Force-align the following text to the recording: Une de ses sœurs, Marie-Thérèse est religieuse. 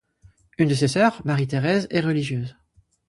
Une 0.57 0.67
de 0.69 0.73
ses 0.73 0.87
sœurs, 0.87 1.21
Marie-Thérèse 1.27 1.85
est 1.91 1.99
religieuse. 1.99 2.57